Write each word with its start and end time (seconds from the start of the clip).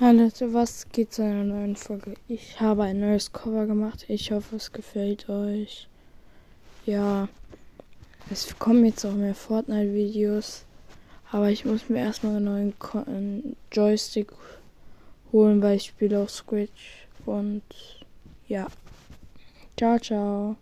Hallo 0.00 0.24
Leute, 0.24 0.52
was 0.52 0.88
geht 0.90 1.12
zu 1.12 1.22
einer 1.22 1.44
neuen 1.44 1.76
Folge? 1.76 2.14
Ich 2.26 2.58
habe 2.60 2.84
ein 2.84 2.98
neues 2.98 3.30
Cover 3.30 3.66
gemacht. 3.66 4.06
Ich 4.08 4.32
hoffe, 4.32 4.56
es 4.56 4.72
gefällt 4.72 5.28
euch. 5.28 5.86
Ja, 6.86 7.28
es 8.30 8.58
kommen 8.58 8.84
jetzt 8.86 9.04
auch 9.04 9.12
mehr 9.12 9.34
Fortnite-Videos. 9.34 10.64
Aber 11.30 11.50
ich 11.50 11.64
muss 11.66 11.88
mir 11.88 11.98
erstmal 11.98 12.36
einen 12.36 12.44
neuen 12.46 12.78
Ko 12.78 13.04
einen 13.06 13.54
Joystick 13.70 14.32
holen, 15.30 15.62
weil 15.62 15.76
ich 15.76 15.84
spiele 15.84 16.20
auf 16.20 16.30
Switch. 16.30 17.06
Und 17.26 17.62
ja. 18.48 18.66
Ciao, 19.76 19.98
ciao. 19.98 20.56